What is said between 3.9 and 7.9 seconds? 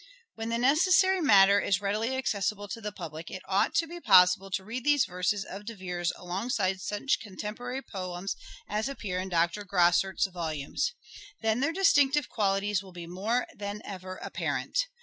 possible to read these verses of De Vere's alongside such contemporary